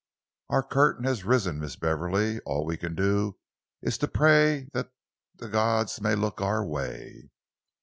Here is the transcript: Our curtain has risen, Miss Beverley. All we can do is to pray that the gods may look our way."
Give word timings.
Our 0.49 0.63
curtain 0.63 1.03
has 1.05 1.23
risen, 1.23 1.59
Miss 1.59 1.75
Beverley. 1.75 2.39
All 2.39 2.65
we 2.65 2.75
can 2.75 2.95
do 2.95 3.37
is 3.83 3.99
to 3.99 4.07
pray 4.07 4.67
that 4.73 4.91
the 5.35 5.47
gods 5.47 6.01
may 6.01 6.15
look 6.15 6.41
our 6.41 6.65
way." 6.65 7.29